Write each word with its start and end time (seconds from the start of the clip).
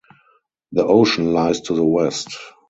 The 0.71 0.83
ocean 0.83 1.31
lies 1.31 1.61
to 1.61 1.75
the 1.75 1.83
west. 1.85 2.35